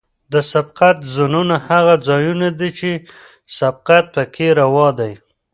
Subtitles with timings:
[0.31, 2.91] د سبقت زونونه هغه ځایونه دي چې
[3.59, 5.13] سبقت پکې روا دی